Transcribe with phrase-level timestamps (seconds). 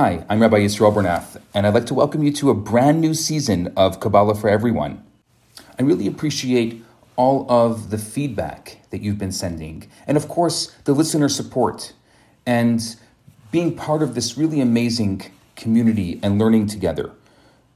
[0.00, 3.14] Hi, I'm Rabbi Yisrael Bernath, and I'd like to welcome you to a brand new
[3.14, 5.02] season of Kabbalah for Everyone.
[5.76, 6.84] I really appreciate
[7.16, 11.94] all of the feedback that you've been sending, and of course, the listener support,
[12.46, 12.94] and
[13.50, 17.10] being part of this really amazing community and learning together.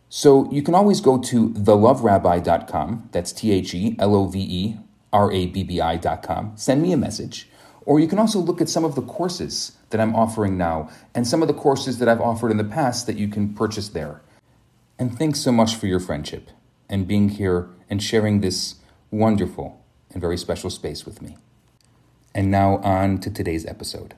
[0.09, 4.76] So you can always go to theloverabbi.com, that's T H E L O V E
[5.12, 7.48] R A B B I.com, send me a message,
[7.85, 11.27] or you can also look at some of the courses that I'm offering now and
[11.27, 14.21] some of the courses that I've offered in the past that you can purchase there.
[14.99, 16.50] And thanks so much for your friendship
[16.89, 18.76] and being here and sharing this
[19.11, 21.37] wonderful and very special space with me.
[22.35, 24.14] And now on to today's episode.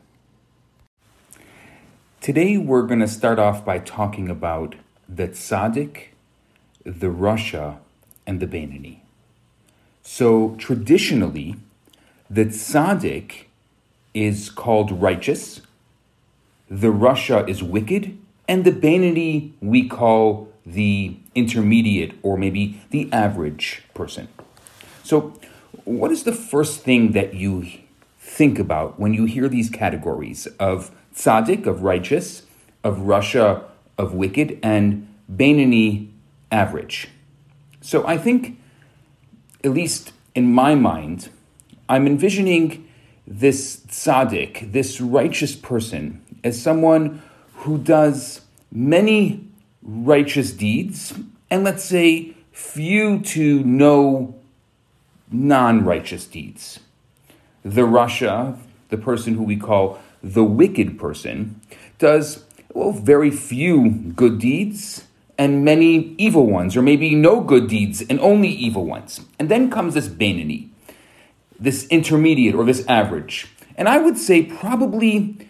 [2.20, 4.76] Today we're going to start off by talking about
[5.08, 6.08] the tzaddik,
[6.84, 7.78] the rasha,
[8.26, 9.00] and the Beinoni.
[10.02, 11.56] So traditionally,
[12.30, 13.43] the tzaddik
[14.14, 15.60] is called righteous,
[16.70, 18.16] the rasha is wicked,
[18.48, 24.28] and the Beinoni we call the intermediate or maybe the average person.
[25.02, 25.38] So,
[25.84, 27.66] what is the first thing that you
[28.18, 32.44] think about when you hear these categories of tzaddik, of righteous,
[32.82, 33.64] of rasha,
[33.98, 36.08] of wicked, and Beinoni,
[36.50, 37.08] average?
[37.80, 38.58] So, I think,
[39.62, 41.28] at least in my mind,
[41.88, 42.83] I'm envisioning
[43.26, 47.22] this tzaddik, this righteous person, as someone
[47.58, 49.46] who does many
[49.82, 51.14] righteous deeds
[51.50, 54.34] and let's say few to no
[55.30, 56.80] non righteous deeds.
[57.62, 58.58] The rasha,
[58.88, 61.60] the person who we call the wicked person,
[61.98, 65.04] does well, very few good deeds
[65.38, 69.20] and many evil ones, or maybe no good deeds and only evil ones.
[69.38, 70.68] And then comes this Beinoni,
[71.64, 73.48] this intermediate or this average.
[73.76, 75.48] And I would say probably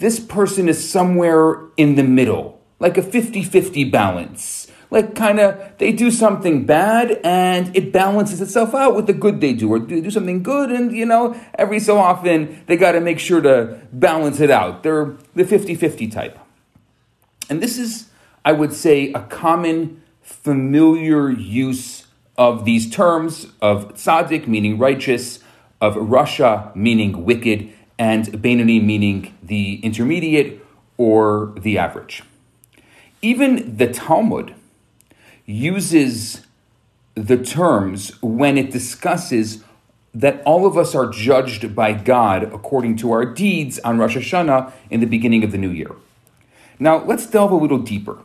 [0.00, 4.70] this person is somewhere in the middle, like a 50 50 balance.
[4.90, 9.40] Like, kind of, they do something bad and it balances itself out with the good
[9.40, 12.92] they do, or they do something good and, you know, every so often they got
[12.92, 14.84] to make sure to balance it out.
[14.84, 16.38] They're the 50 50 type.
[17.50, 18.08] And this is,
[18.44, 22.06] I would say, a common, familiar use
[22.36, 25.40] of these terms of tzaddik, meaning righteous,
[25.84, 30.64] of rasha, meaning wicked, and Beinoni meaning the intermediate
[30.96, 32.22] or the average.
[33.22, 34.54] Even the Talmud
[35.46, 36.46] uses
[37.14, 39.62] the terms when it discusses
[40.14, 44.72] that all of us are judged by God according to our deeds on Rosh Hashanah
[44.90, 45.90] in the beginning of the new year.
[46.78, 48.18] Now, let's delve a little deeper.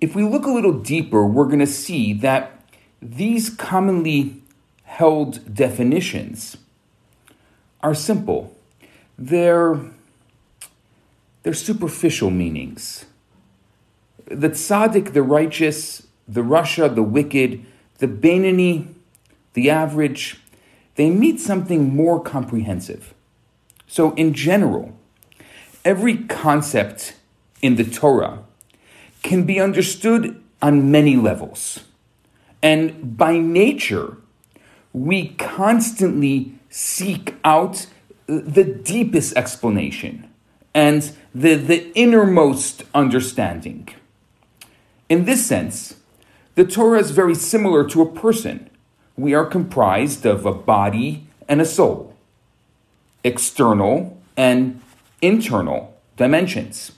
[0.00, 2.60] If we look a little deeper, we're going to see that
[3.00, 4.42] these commonly
[4.94, 6.56] held definitions
[7.82, 8.56] are simple.
[9.18, 9.80] They're,
[11.42, 13.04] they're superficial meanings.
[14.26, 17.66] The tzaddik, the righteous, the rasha, the wicked,
[17.98, 18.86] the Beinoni,
[19.54, 20.40] the average,
[20.94, 23.14] they meet something more comprehensive.
[23.88, 24.96] So, in general,
[25.84, 27.16] every concept
[27.60, 28.44] in the Torah
[29.24, 31.80] can be understood on many levels.
[32.62, 34.18] And by nature,
[34.94, 37.86] we constantly seek out
[38.28, 40.30] uh, the deepest explanation
[40.72, 43.88] and the, the innermost understanding.
[45.08, 45.96] In this sense,
[46.54, 48.70] the Torah is very similar to a person.
[49.16, 52.14] We are comprised of a body and a soul,
[53.24, 54.80] external and
[55.20, 56.92] internal dimensions.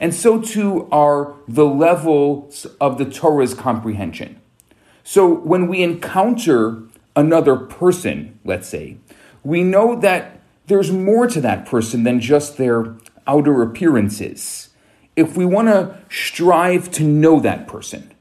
[0.00, 4.40] And so too are the levels of the Torah's comprehension.
[5.02, 6.82] So when we encounter
[7.18, 8.96] another person, let's say,
[9.42, 12.94] we know that there's more to that person than just their
[13.26, 14.68] outer appearances.
[15.16, 18.14] If we want to strive to know that person,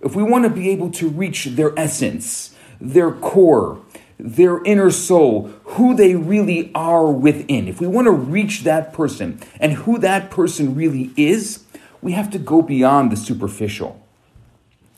[0.00, 3.82] if we want to be able to reach their essence, their core,
[4.18, 9.38] their inner soul, who they really are within, if we want to reach that person
[9.60, 11.64] and who that person really is,
[12.00, 14.00] we have to go beyond the superficial.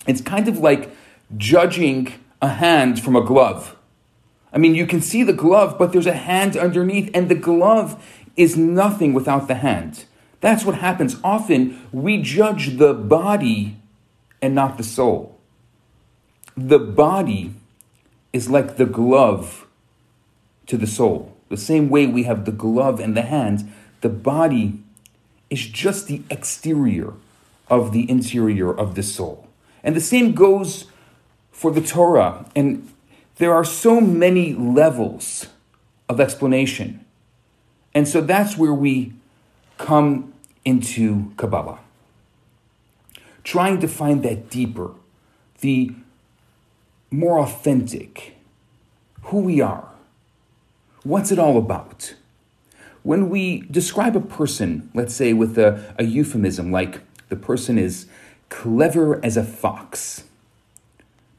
[0.06, 0.94] It's kind of like
[1.36, 2.12] judging
[2.44, 3.74] a hand from a glove.
[4.52, 8.04] I mean, you can see the glove, but there's a hand underneath, and the glove
[8.36, 10.04] is nothing without the hand.
[10.40, 11.16] That's what happens.
[11.24, 13.76] Often we judge the body
[14.42, 15.40] and not the soul.
[16.54, 17.54] The body
[18.34, 19.66] is like the glove
[20.66, 21.34] to the soul.
[21.48, 24.80] The same way we have the glove and the hand, the body
[25.48, 27.14] is just the exterior
[27.68, 29.48] of the interior of the soul.
[29.82, 30.86] And the same goes
[31.54, 32.44] for the Torah.
[32.54, 32.92] And
[33.36, 35.46] there are so many levels
[36.08, 37.04] of explanation.
[37.94, 39.12] And so that's where we
[39.78, 40.34] come
[40.64, 41.78] into Kabbalah,
[43.44, 44.90] trying to find that deeper,
[45.60, 45.92] the
[47.10, 48.36] more authentic,
[49.22, 49.88] who we are,
[51.04, 52.14] what's it all about.
[53.04, 58.06] When we describe a person, let's say with a, a euphemism like the person is
[58.48, 60.24] clever as a fox,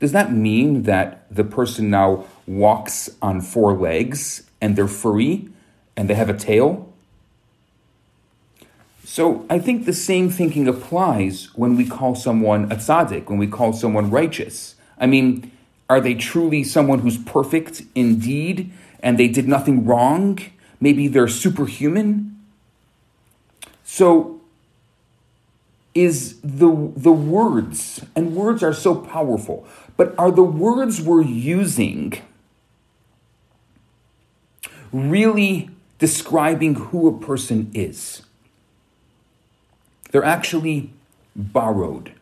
[0.06, 5.50] does that mean that the person now walks on four legs and they're furry
[5.98, 6.94] and they have a tail?
[9.04, 13.48] So I think the same thinking applies when we call someone a tzaddik, when we
[13.48, 14.76] call someone righteous.
[15.00, 15.52] I mean,
[15.90, 20.38] are they truly someone who's perfect indeed and they did nothing wrong?
[20.80, 22.40] Maybe they're superhuman?
[23.84, 24.36] So
[25.96, 29.66] is the the words and words are so powerful,
[29.98, 32.14] but are the words we're using
[34.92, 35.70] really
[36.00, 38.22] describing who a person is?
[40.12, 40.92] They're actually
[41.36, 42.14] borrowed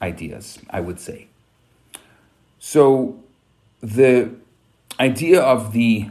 [0.00, 1.26] ideas, I would say.
[2.58, 3.18] So
[3.80, 4.30] the
[5.00, 6.08] idea of the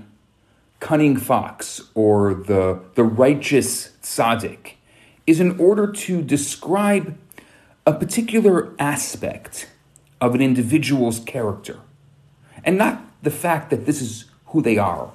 [0.81, 4.73] cunning fox or the, the righteous tzaddik
[5.25, 7.17] is in order to describe
[7.85, 9.69] a particular aspect
[10.21, 11.79] of an individual's character
[12.63, 15.11] and not the fact that this is who they are,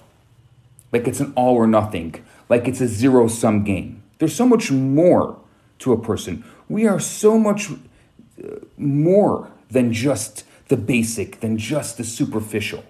[0.92, 4.02] like it's an all or nothing, like it's a zero sum game.
[4.18, 5.38] There's so much more
[5.80, 6.44] to a person.
[6.68, 12.84] We are so much uh, more than just the basic, than just the superficial.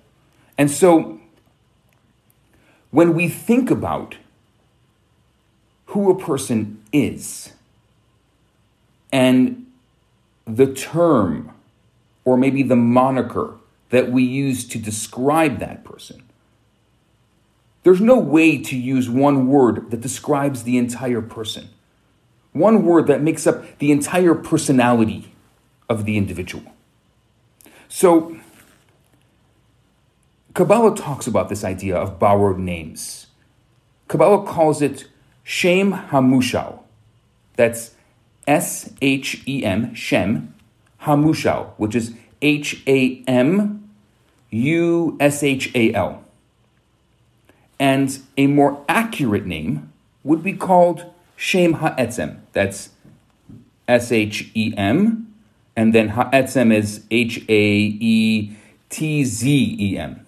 [0.57, 1.21] And so,
[2.91, 4.17] when we think about
[5.87, 7.53] who a person is
[9.13, 9.67] and
[10.47, 11.53] the term
[12.27, 13.55] or maybe the moniker
[13.89, 16.23] that we use to describe that person,
[17.85, 21.69] there's no way to use one word that describes the entire person.
[22.53, 25.33] One word that makes up the entire personality
[25.89, 26.65] of the individual.
[27.89, 28.37] So,
[30.53, 33.29] Kabbalah talks about this idea of borrowed names.
[34.09, 35.07] Kabbalah calls it
[35.45, 36.81] Shem Hamushal.
[37.55, 37.93] That's
[38.49, 40.56] S H E M, Shem,
[41.03, 43.89] Hamushal, which is H A M
[44.51, 46.23] U S H A L.
[47.79, 49.93] And a more accurate name
[50.25, 51.05] would be called
[51.37, 52.39] Shem Ha'etzem.
[52.53, 52.91] That's
[53.87, 55.27] S H E M
[55.77, 58.57] and then ha'etzem is H A E
[58.89, 60.25] T Z E M.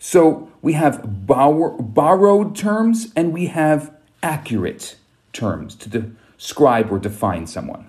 [0.00, 4.96] So we have borrowed terms and we have accurate
[5.32, 7.86] terms to describe or define someone.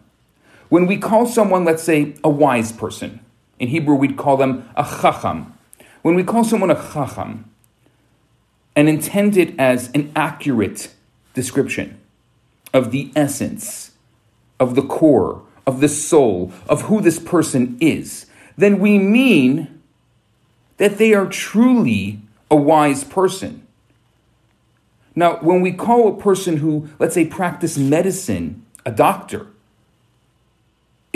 [0.70, 3.22] When we call someone, let's say, a wise person,
[3.60, 5.54] in Hebrew we'd call them a chacham.
[6.02, 7.50] When we call someone a chacham
[8.76, 10.94] and intend it as an accurate
[11.34, 12.00] description
[12.74, 13.92] of the essence,
[14.60, 18.26] of the core, of the soul of who this person is,
[18.58, 19.82] then we mean
[20.78, 22.20] that they are truly
[22.50, 23.66] a wise person.
[25.16, 29.48] Now, when we call a person who, let's say, practice medicine a doctor,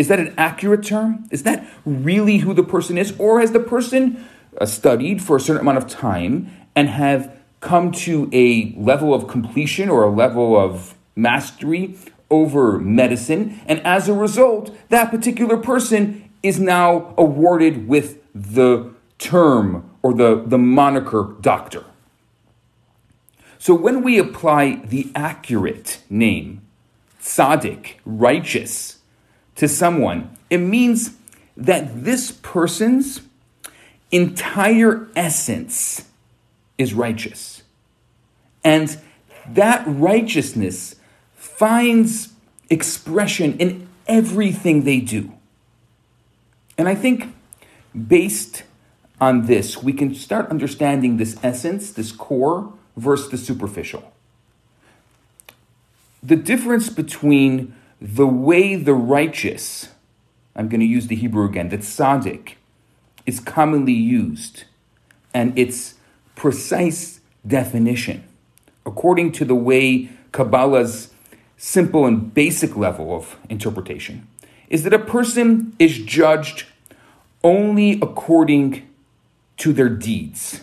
[0.02, 1.26] is that an accurate term?
[1.30, 3.14] Is that really who the person is?
[3.20, 4.26] Or has the person
[4.60, 9.28] uh, studied for a certain amount of time and have come to a level of
[9.28, 11.96] completion or a level of mastery
[12.32, 13.62] over medicine.
[13.68, 18.90] And as a result, that particular person is now awarded with the
[19.20, 21.86] term or the, the moniker doctor.
[23.60, 26.64] So when we apply the accurate name,
[27.22, 29.01] tzaddik, righteous,
[29.62, 31.12] to someone, it means
[31.56, 33.22] that this person's
[34.10, 36.06] entire essence
[36.80, 37.62] is righteous.
[38.64, 39.00] And
[39.48, 40.96] that righteousness
[41.36, 42.30] finds
[42.72, 45.32] expression in everything they do.
[46.76, 47.32] And I think
[48.08, 48.64] based
[49.20, 54.12] on this, we can start understanding this essence, this core, versus the superficial.
[56.24, 59.90] The difference between the way the righteous,
[60.56, 62.54] I'm going to use the Hebrew again, that tzaddik,
[63.26, 64.64] is commonly used,
[65.34, 65.94] and its
[66.36, 68.24] precise definition,
[68.86, 71.14] according to the way Kabbalah's
[71.58, 74.28] simple and basic level of interpretation
[74.68, 76.66] is that a person is judged
[77.44, 78.88] only according
[79.58, 80.62] to their deeds.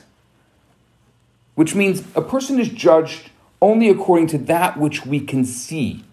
[1.54, 3.30] Which means a person is judged
[3.60, 6.04] only according to that which we can see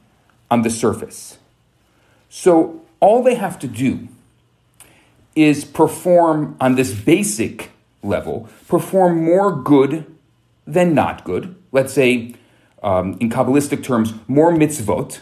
[0.50, 1.38] on the surface.
[2.30, 4.08] So all they have to do
[5.36, 7.72] is perform on this basic
[8.04, 10.06] level, perform more good
[10.66, 11.56] than not good.
[11.72, 12.36] Let's say
[12.82, 15.20] um, in Kabbalistic terms, more mitzvot,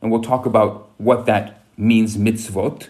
[0.00, 2.88] and we'll talk about what that means, mitzvot,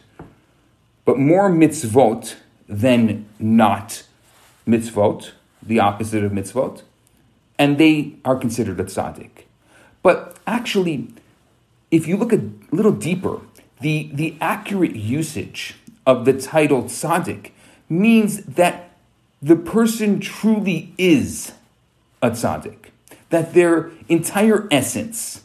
[1.05, 2.37] but more mitzvot
[2.69, 4.05] than not
[4.67, 5.33] mitzvot,
[5.63, 6.83] the opposite of mitzvot,
[7.59, 9.45] and they are considered a tzaddik.
[10.03, 11.09] But actually,
[11.93, 12.41] if you look a
[12.73, 13.41] little deeper,
[13.81, 17.51] the, the accurate usage of the title tzaddik
[17.89, 18.97] means that
[19.43, 21.53] the person truly is
[22.23, 22.87] a tzaddik,
[23.29, 25.43] that their entire essence,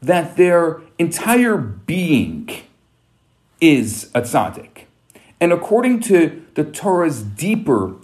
[0.00, 2.48] that their entire being
[3.60, 4.84] is a tzaddik.
[5.40, 7.96] And according to the Torah's deeper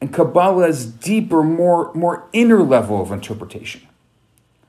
[0.00, 3.87] and Kabbalah's deeper, more, more inner level of interpretation,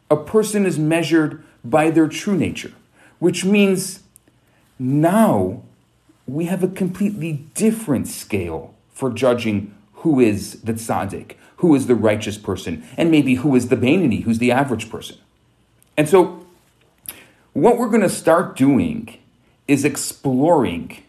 [0.10, 2.72] a person is measured by their true nature,
[3.20, 4.01] which means
[4.78, 5.62] now
[6.25, 11.96] we have a completely different scale for judging who is the tzaddik, who is the
[11.96, 15.18] righteous person, and maybe who is the Beinoni, who's the average person.
[15.98, 16.46] And so,
[17.54, 19.18] what we're going to start doing
[19.68, 21.04] is exploring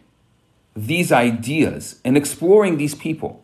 [0.75, 3.43] these ideas and exploring these people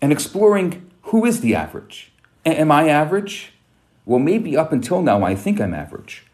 [0.00, 2.12] and exploring who is the average.
[2.44, 3.52] A- am I average?
[4.08, 6.24] Well, maybe up until now I think I'm average,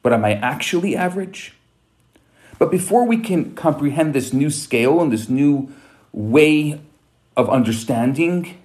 [0.00, 1.54] but am I actually average?
[2.56, 5.74] But before we can comprehend this new scale and this new
[6.12, 6.80] way
[7.36, 8.56] of understanding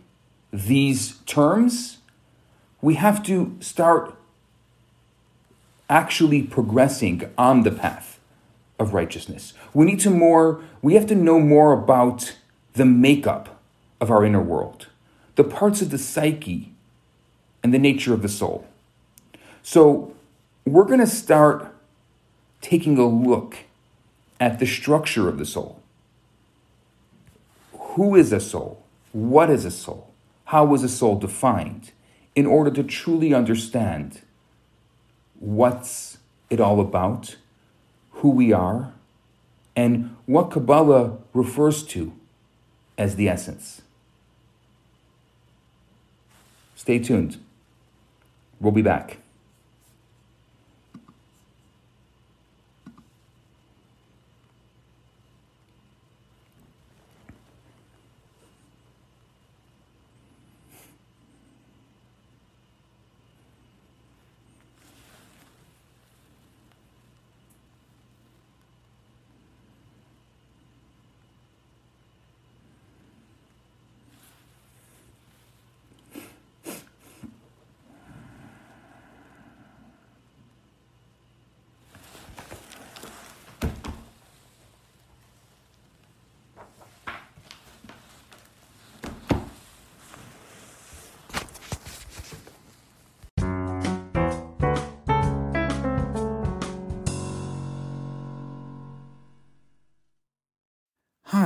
[0.54, 1.98] these terms,
[2.84, 4.16] we have to start
[5.90, 8.20] actually progressing on the path
[8.78, 9.54] of righteousness.
[9.74, 12.38] We need to more, we have to know more about
[12.74, 13.60] the makeup
[14.00, 14.86] of our inner world,
[15.36, 16.71] the parts of the psyche
[17.64, 18.66] and the nature of the soul.
[19.64, 20.14] So,
[20.66, 21.74] we're going to start
[22.62, 23.58] taking a look
[24.40, 25.82] at the structure of the soul.
[27.74, 28.84] Who is a soul?
[29.12, 30.12] What is a soul?
[30.46, 31.92] How is a soul defined?
[32.36, 34.22] In order to truly understand
[35.40, 36.18] what's
[36.50, 37.36] it all about,
[38.12, 38.94] who we are,
[39.76, 42.14] and what Kabbalah refers to
[42.98, 43.82] as the essence.
[46.76, 47.38] Stay tuned.
[48.62, 49.21] We'll be back.